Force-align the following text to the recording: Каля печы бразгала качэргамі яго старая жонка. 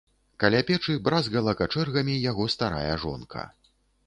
Каля 0.43 0.61
печы 0.69 0.95
бразгала 1.09 1.53
качэргамі 1.61 2.17
яго 2.31 2.49
старая 2.57 2.93
жонка. 3.05 3.47